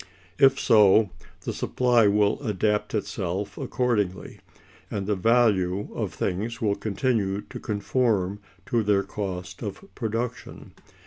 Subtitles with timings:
[0.39, 4.39] If so, the supply will adapt itself accordingly,
[4.89, 10.71] and the values of things will continue to conform to their cost of production.